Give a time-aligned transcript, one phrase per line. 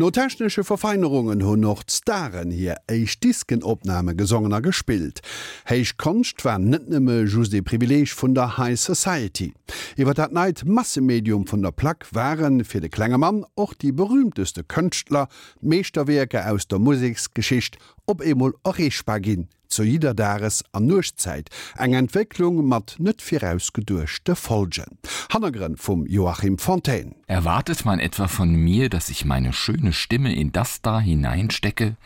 [0.00, 5.20] No technische Verfeinerungen hunn noch Starren hier eich Diskenopname gesongener gespielt.
[5.68, 9.52] Heich konst war net nëmme just de Privileg vun der High Society.
[9.98, 15.28] Iwer dat neid Massemedium vun der Plack waren fir de Kklengemann och die berühmteste Könchtler,
[15.60, 17.76] Meeserwerke aus der Musiksgeschicht
[18.06, 21.48] op emul Orechpagin zu jeder Dares an Nuchzeit
[21.78, 24.98] eng Entwicklung mat net firausgedurchte Folgen.
[25.32, 27.14] Hannegren vum Joachim Fontaine.
[27.26, 31.96] Erwartet man etwa von mir, dass ich meine schöne Stimme in das da hineinstecke?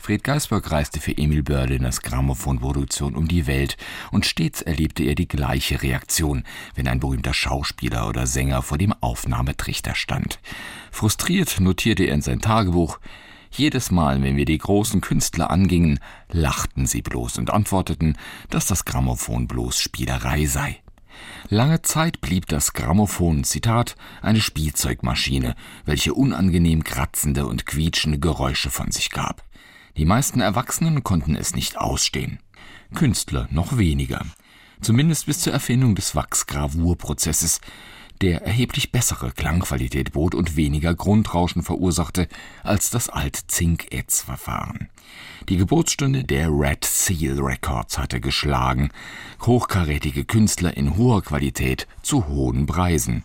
[0.00, 3.76] Fred Geisberg reiste für Emil Börliners Grammophonproduktion um die Welt
[4.12, 6.44] und stets erlebte er die gleiche Reaktion,
[6.76, 10.38] wenn ein berühmter Schauspieler oder Sänger vor dem Aufnahmetrichter stand.
[10.92, 13.00] Frustriert notierte er in sein Tagebuch,
[13.50, 18.16] jedes Mal, wenn wir die großen Künstler angingen, lachten sie bloß und antworteten,
[18.50, 20.80] dass das Grammophon bloß Spielerei sei.
[21.48, 28.90] Lange Zeit blieb das Grammophon Zitat eine Spielzeugmaschine, welche unangenehm kratzende und quietschende Geräusche von
[28.90, 29.44] sich gab.
[29.96, 32.38] Die meisten Erwachsenen konnten es nicht ausstehen.
[32.94, 34.24] Künstler noch weniger.
[34.80, 37.60] Zumindest bis zur Erfindung des Wachsgravurprozesses,
[38.22, 42.28] der erheblich bessere Klangqualität bot und weniger Grundrauschen verursachte
[42.62, 44.88] als das Alt-Zink-Etz-Verfahren.
[45.48, 48.90] Die Geburtsstunde der Red Seal Records hatte geschlagen,
[49.42, 53.24] hochkarätige Künstler in hoher Qualität zu hohen Preisen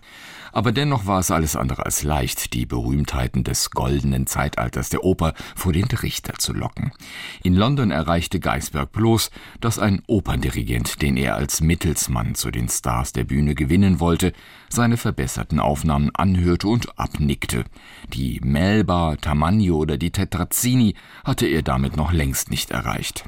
[0.54, 5.34] aber dennoch war es alles andere als leicht, die Berühmtheiten des goldenen Zeitalters der Oper
[5.56, 6.92] vor den Richter zu locken.
[7.44, 13.14] In London erreichte Geisberg bloß, dass ein Operndirigent, den er als Mittelsmann zu den Stars
[13.14, 14.34] der Bühne gewinnen wollte,
[14.70, 17.64] seine verbesserten Aufnahmen anhörte und abnickte.
[18.14, 23.26] Die Melba, Tamagno oder die Tetrazzini hatte er damit noch längst nicht erreicht.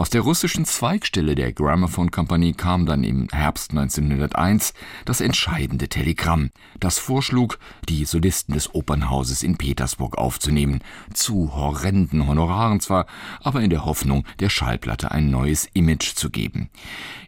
[0.00, 4.72] Aus der russischen Zweigstelle der Gramophone Company kam dann im Herbst 1901
[5.04, 6.48] das entscheidende Telegramm,
[6.78, 10.80] das vorschlug, die Solisten des Opernhauses in Petersburg aufzunehmen,
[11.12, 13.04] zu horrenden Honoraren zwar,
[13.42, 16.70] aber in der Hoffnung, der Schallplatte ein neues Image zu geben.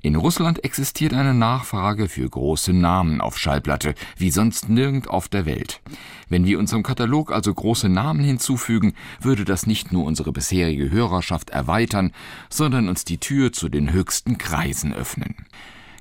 [0.01, 5.45] In Russland existiert eine Nachfrage für große Namen auf Schallplatte, wie sonst nirgend auf der
[5.45, 5.83] Welt.
[6.31, 11.51] Wenn wir unserem Katalog also große Namen hinzufügen, würde das nicht nur unsere bisherige Hörerschaft
[11.51, 12.13] erweitern,
[12.71, 15.35] uns die Tür zu den höchsten Kreisen öffnen.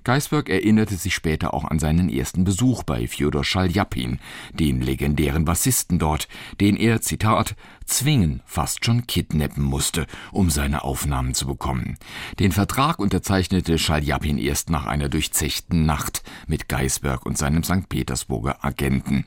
[0.03, 4.19] Geisberg erinnerte sich später auch an seinen ersten Besuch bei Fjodor Schaljapin,
[4.53, 6.27] den legendären Bassisten dort,
[6.59, 7.55] den er Zitat
[7.91, 11.97] zwingen fast schon kidnappen musste, um seine Aufnahmen zu bekommen.
[12.39, 17.89] Den Vertrag unterzeichnete Schaljapin erst nach einer durchzechten Nacht mit Geisberg und seinem St.
[17.89, 19.25] Petersburger Agenten.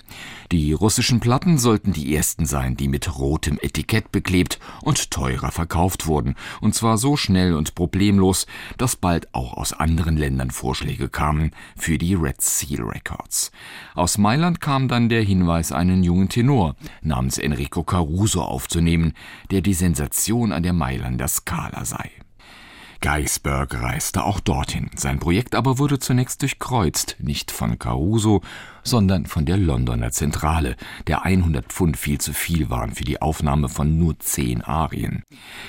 [0.51, 6.07] Die russischen Platten sollten die ersten sein, die mit rotem Etikett beklebt und teurer verkauft
[6.07, 8.47] wurden, und zwar so schnell und problemlos,
[8.79, 13.53] dass bald auch aus anderen Ländern Vorschläge kamen für die Red Seal Records.
[13.95, 19.13] Aus Mailand kam dann der Hinweis, einen jungen Tenor namens Enrico Caruso aufzunehmen,
[19.51, 22.11] der die Sensation an der Mailander Skala sei.
[23.05, 24.89] Geisberg reiste auch dorthin.
[24.97, 28.41] Sein Projekt aber wurde zunächst durchkreuzt, nicht von Caruso,
[28.83, 30.75] sondern von der Londoner Zentrale,
[31.07, 35.23] der 100 Pfund viel zu viel waren für die Aufnahme von nur zehn Arien.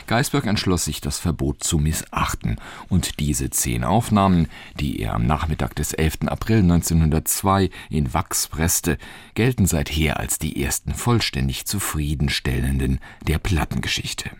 [0.07, 2.56] Geisberg entschloss sich, das Verbot zu missachten,
[2.88, 4.47] und diese zehn Aufnahmen,
[4.79, 6.28] die er am Nachmittag des 11.
[6.28, 8.97] April 1902 in Wachs presste,
[9.34, 14.31] gelten seither als die ersten vollständig zufriedenstellenden der Plattengeschichte.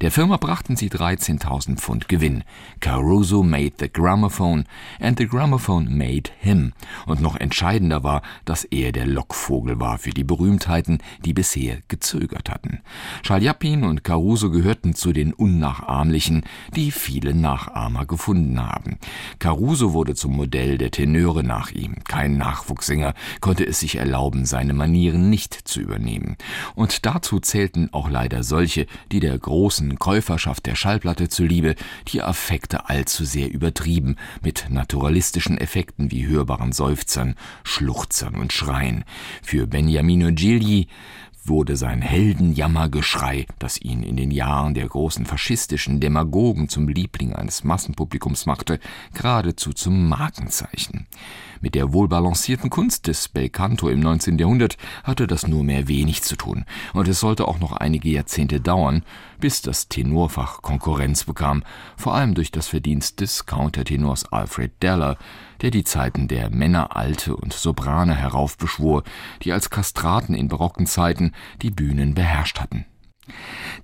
[0.00, 2.42] Der Firma brachten sie 13.000 Pfund Gewinn.
[2.80, 4.64] Caruso made the Gramophone
[5.00, 6.72] and the Gramophone made him.
[7.06, 12.50] Und noch entscheidender war, dass er der Lockvogel war für die Berühmtheiten, die bisher gezögert
[12.50, 12.80] hatten.
[13.22, 16.42] Schaljapin und Caruso gehörten zu den Unnachahmlichen,
[16.74, 18.98] die viele Nachahmer gefunden haben.
[19.38, 22.02] Caruso wurde zum Modell der Tenöre nach ihm.
[22.02, 26.36] Kein Nachwuchssänger konnte es sich erlauben, seine Manieren nicht zu übernehmen.
[26.74, 31.74] Und dazu zählten auch leider solche, die der großen großen Käuferschaft der Schallplatte zuliebe
[32.08, 37.34] die Affekte allzu sehr übertrieben mit naturalistischen Effekten wie hörbaren Seufzern,
[37.64, 39.04] Schluchzern und Schreien.
[39.42, 40.88] Für Beniamino Gigli
[41.46, 47.64] wurde sein Heldenjammergeschrei, das ihn in den Jahren der großen faschistischen Demagogen zum Liebling eines
[47.64, 48.80] Massenpublikums machte,
[49.12, 51.06] geradezu zum Markenzeichen.
[51.60, 54.38] Mit der wohlbalancierten Kunst des Belcanto im 19.
[54.38, 58.60] Jahrhundert hatte das nur mehr wenig zu tun, und es sollte auch noch einige Jahrzehnte
[58.60, 59.02] dauern,
[59.40, 61.62] bis das Tenorfach Konkurrenz bekam,
[61.96, 65.16] vor allem durch das Verdienst des Countertenors Alfred Deller,
[65.62, 69.02] der die Zeiten der Männer alte und Soprane heraufbeschwor,
[69.42, 71.32] die als Kastraten in barocken Zeiten
[71.62, 72.86] die Bühnen beherrscht hatten.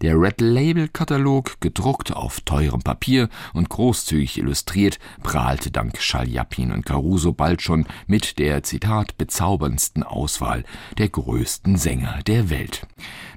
[0.03, 6.87] Der Red Label Katalog, gedruckt auf teurem Papier und großzügig illustriert, prahlte dank Schaljapin und
[6.87, 10.65] Caruso bald schon mit der Zitat bezauberndsten Auswahl
[10.99, 12.87] der größten Sänger der Welt.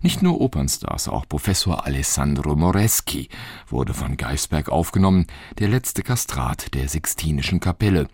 [0.02, 3.30] Nicht nur Opernstars, auch Professor Alessandro Moreschi
[3.68, 5.28] wurde von Geisberg aufgenommen,
[5.60, 8.08] der letzte Kastrat der Sixtinischen Kapelle.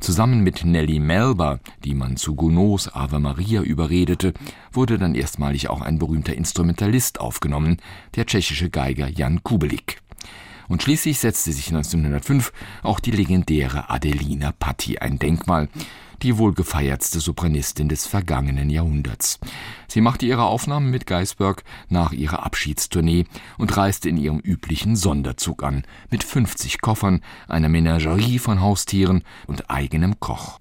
[0.00, 4.34] Zusammen mit Nelly Melba, die man zu Gounods Ave Maria überredete,
[4.72, 9.98] wurde dann erstmalig auch ein berühmter Instrumentalist aufgenommen, der tschechische Geiger Jan Kubelik.
[10.68, 12.52] Und schließlich setzte sich 1905
[12.82, 15.68] auch die legendäre Adelina Patti ein Denkmal,
[16.22, 19.38] die wohl gefeiertste Sopranistin des vergangenen Jahrhunderts.
[19.86, 23.26] Sie machte ihre Aufnahmen mit Geisberg nach ihrer Abschiedstournee
[23.58, 29.70] und reiste in ihrem üblichen Sonderzug an, mit 50 Koffern, einer Menagerie von Haustieren und
[29.70, 30.58] eigenem Koch.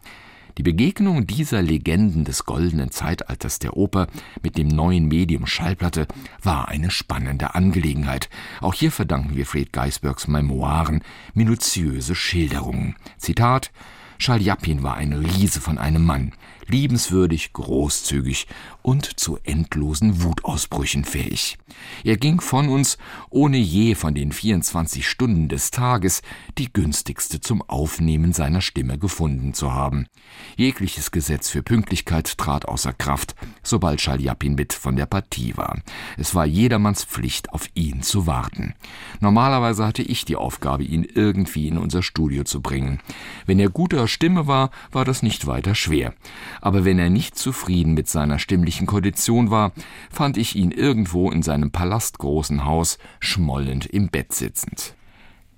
[0.57, 4.07] Die Begegnung dieser Legenden des goldenen Zeitalters der Oper
[4.41, 6.07] mit dem neuen Medium Schallplatte
[6.41, 8.29] war eine spannende Angelegenheit.
[8.61, 11.01] Auch hier verdanken wir Fred Geisbergs Memoiren
[11.33, 12.95] minutiöse Schilderungen.
[13.17, 13.71] Zitat
[14.17, 16.31] Schaljapin war ein Riese von einem Mann,
[16.67, 18.47] liebenswürdig, großzügig
[18.81, 21.57] und zu endlosen Wutausbrüchen fähig.
[22.03, 22.97] Er ging von uns,
[23.29, 26.21] ohne je von den 24 Stunden des Tages
[26.57, 30.07] die günstigste zum Aufnehmen seiner Stimme gefunden zu haben.
[30.55, 35.79] Jegliches Gesetz für Pünktlichkeit trat außer Kraft, sobald Schaljapin mit von der Partie war.
[36.17, 38.73] Es war jedermanns Pflicht, auf ihn zu warten.
[39.19, 42.99] Normalerweise hatte ich die Aufgabe, ihn irgendwie in unser Studio zu bringen.
[43.45, 46.13] Wenn er guter Stimme war, war das nicht weiter schwer
[46.61, 49.71] aber wenn er nicht zufrieden mit seiner stimmlichen Kondition war,
[50.09, 54.94] fand ich ihn irgendwo in seinem palastgroßen Haus schmollend im Bett sitzend.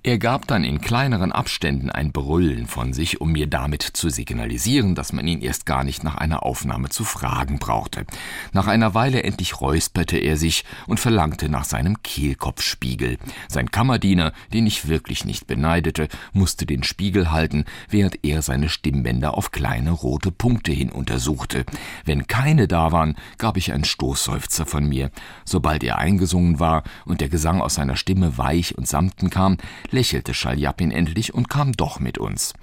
[0.08, 4.94] Er gab dann in kleineren Abständen ein Brüllen von sich, um mir damit zu signalisieren,
[4.94, 8.06] dass man ihn erst gar nicht nach einer Aufnahme zu fragen brauchte.
[8.54, 13.18] Nach einer Weile endlich räusperte er sich und verlangte nach seinem Kehlkopfspiegel.
[13.48, 19.36] Sein Kammerdiener, den ich wirklich nicht beneidete, musste den Spiegel halten, während er seine Stimmbänder
[19.36, 21.66] auf kleine rote Punkte hin untersuchte.
[22.06, 25.10] Wenn keine da waren, gab ich einen Stoßseufzer von mir.
[25.44, 29.58] Sobald er eingesungen war und der Gesang aus seiner Stimme weich und samten kam,
[29.98, 32.54] lächelte Schaljapin endlich und kam doch mit uns.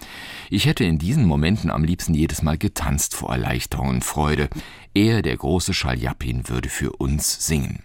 [0.50, 4.48] Ich hätte in diesen Momenten am liebsten jedes Mal getanzt vor Erleichterung und Freude.
[4.94, 7.84] Er, der große Schaljapin, würde für uns singen.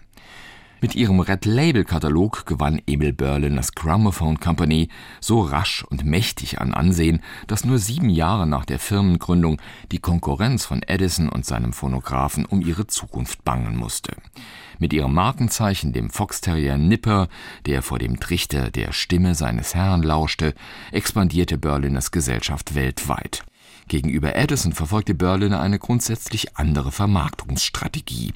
[0.83, 4.89] Mit ihrem Red Label Katalog gewann Emil Berliners Gramophone Company
[5.21, 9.61] so rasch und mächtig an Ansehen, dass nur sieben Jahre nach der Firmengründung
[9.93, 14.17] die Konkurrenz von Edison und seinem Phonographen um ihre Zukunft bangen musste
[14.81, 17.29] mit ihrem Markenzeichen, dem Foxterrier Nipper,
[17.67, 20.55] der vor dem Trichter der Stimme seines Herrn lauschte,
[20.91, 23.45] expandierte Berliners Gesellschaft weltweit.
[23.91, 28.33] Gegenüber Edison verfolgte Berliner eine grundsätzlich andere Vermarktungsstrategie.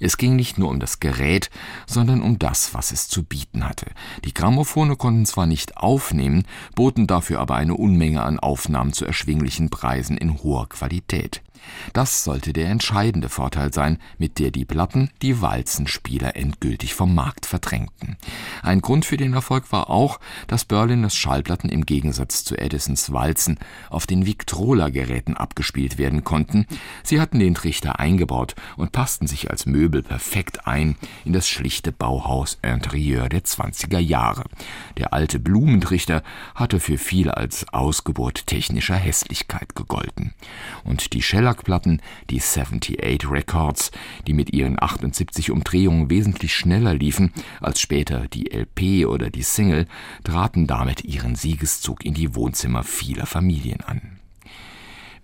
[0.00, 1.48] Es ging nicht nur um das Gerät,
[1.86, 3.86] sondern um das, was es zu bieten hatte.
[4.24, 6.42] Die Grammophone konnten zwar nicht aufnehmen,
[6.74, 11.40] boten dafür aber eine Unmenge an Aufnahmen zu erschwinglichen Preisen in hoher Qualität.
[11.92, 17.46] Das sollte der entscheidende Vorteil sein, mit der die Platten die Walzenspieler endgültig vom Markt
[17.46, 18.16] verdrängten.
[18.62, 23.58] Ein Grund für den Erfolg war auch, dass Berliners Schallplatten im Gegensatz zu Edisons Walzen
[23.90, 24.26] auf den
[24.96, 26.66] Victrola-Geräten abgespielt werden konnten.
[27.02, 31.92] Sie hatten den Trichter eingebaut und passten sich als Möbel perfekt ein in das schlichte
[31.92, 34.44] Bauhaus-Interieur der 20er Jahre.
[34.96, 36.22] Der alte Blumentrichter
[36.54, 40.32] hatte für viel als Ausgeburt technischer Hässlichkeit gegolten.
[40.84, 42.00] Und die Scheller Schlagplatten,
[42.30, 43.90] die 78 Records,
[44.26, 49.86] die mit ihren 78 Umdrehungen wesentlich schneller liefen als später die LP oder die Single,
[50.24, 54.15] traten damit ihren Siegeszug in die Wohnzimmer vieler Familien an.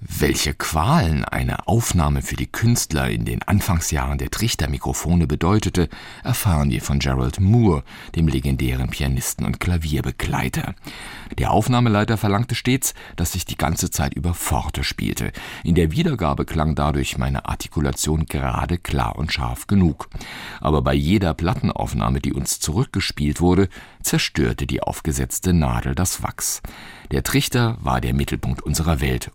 [0.05, 5.89] Welche Qualen eine Aufnahme für die Künstler in den Anfangsjahren der Trichtermikrofone bedeutete,
[6.25, 7.85] erfahren wir von Gerald Moore,
[8.17, 10.75] dem legendären Pianisten und Klavierbegleiter.
[11.39, 15.31] Der Aufnahmeleiter verlangte stets, dass ich die ganze Zeit über Forte spielte.
[15.63, 20.09] In der Wiedergabe klang dadurch meine Artikulation gerade klar und scharf genug.
[20.61, 23.69] Aber bei jeder Plattenaufnahme, die uns zurückgespielt wurde,
[24.03, 26.61] zerstörte die aufgesetzte Nadel das Wachs.
[27.13, 29.31] Der Trichter war der Mittelpunkt unserer Welt,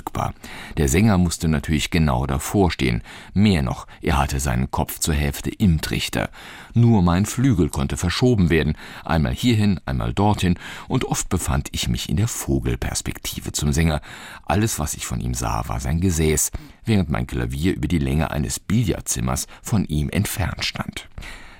[0.00, 0.34] unverrückbar.
[0.76, 3.02] Der Sänger musste natürlich genau davor stehen.
[3.34, 6.30] Mehr noch, er hatte seinen Kopf zur Hälfte im Trichter.
[6.74, 12.08] Nur mein Flügel konnte verschoben werden, einmal hierhin, einmal dorthin, und oft befand ich mich
[12.08, 14.00] in der Vogelperspektive zum Sänger.
[14.44, 16.50] Alles, was ich von ihm sah, war sein Gesäß,
[16.84, 21.08] während mein Klavier über die Länge eines Billardzimmers von ihm entfernt stand.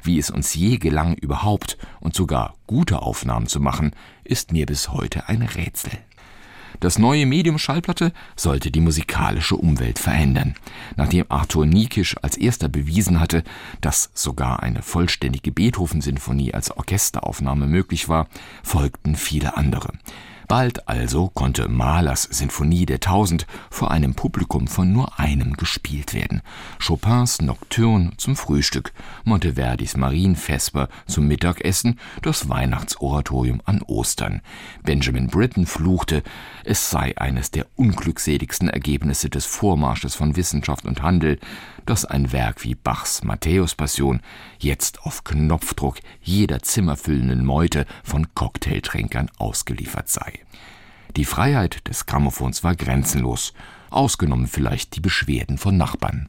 [0.03, 3.91] Wie es uns je gelang, überhaupt und sogar gute Aufnahmen zu machen,
[4.25, 5.93] ist mir bis heute ein Rätsel.
[6.79, 10.55] Das neue Medium Schallplatte sollte die musikalische Umwelt verändern.
[10.97, 13.43] Nachdem Arthur Niekisch als erster bewiesen hatte,
[13.81, 18.29] dass sogar eine vollständige Beethoven-Sinfonie als Orchesteraufnahme möglich war,
[18.62, 19.93] folgten viele andere.
[20.50, 26.42] Bald also konnte Mahlers Sinfonie der Tausend vor einem Publikum von nur einem gespielt werden.
[26.85, 28.92] Chopins Nocturne zum Frühstück,
[29.23, 34.42] Monteverdis Marienvesper zum Mittagessen, das Weihnachtsoratorium an Ostern.
[34.83, 36.25] Benjamin Britten fluchte,
[36.64, 41.38] es sei eines der unglückseligsten Ergebnisse des Vormarsches von Wissenschaft und Handel,
[41.87, 44.21] dass ein Werk wie Bachs Matthäuspassion
[44.59, 50.41] jetzt auf Knopfdruck jeder zimmerfüllenden Meute von Cocktailtränkern ausgeliefert sei.
[51.17, 53.53] Die Freiheit des Grammophons war grenzenlos,
[53.91, 56.29] ausgenommen vielleicht die Beschwerden von Nachbarn.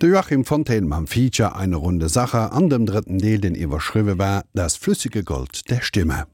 [0.00, 4.44] De Joachim Fontaine am Feature eine runde Sache an dem dritten Deel den iwwerschriwe war
[4.54, 6.26] das flüssige Gold der Stimme.